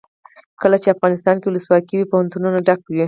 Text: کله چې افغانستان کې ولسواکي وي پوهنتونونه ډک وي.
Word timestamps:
کله 0.61 0.77
چې 0.81 0.93
افغانستان 0.95 1.35
کې 1.39 1.47
ولسواکي 1.47 1.95
وي 1.97 2.05
پوهنتونونه 2.11 2.57
ډک 2.67 2.81
وي. 2.89 2.99